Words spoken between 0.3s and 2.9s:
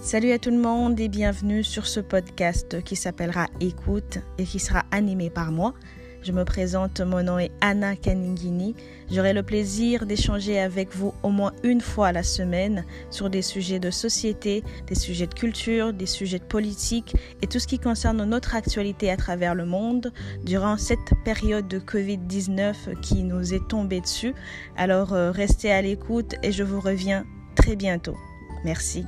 à tout le monde et bienvenue sur ce podcast